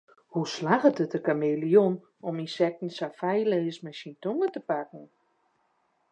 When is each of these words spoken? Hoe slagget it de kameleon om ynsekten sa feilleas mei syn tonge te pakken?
Hoe 0.33 0.45
slagget 0.53 1.01
it 1.03 1.13
de 1.15 1.19
kameleon 1.27 1.93
om 2.27 2.35
ynsekten 2.43 2.89
sa 2.97 3.07
feilleas 3.19 3.77
mei 3.83 3.95
syn 3.99 4.15
tonge 4.23 4.47
te 4.51 4.61
pakken? 4.69 5.05